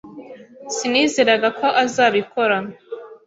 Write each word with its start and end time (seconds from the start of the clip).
Sinizeraga 0.75 1.47
ko 1.59 1.67
azabikora. 1.83 2.57